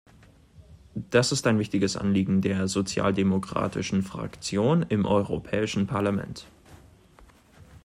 Das 1.11 1.31
ist 1.31 1.45
ein 1.45 1.59
wichtiges 1.59 1.95
Anliegen 1.95 2.41
der 2.41 2.67
sozialdemokratischen 2.67 4.01
Fraktion 4.01 4.81
im 4.81 5.05
Europäischen 5.05 5.85
Parlament. 5.85 6.47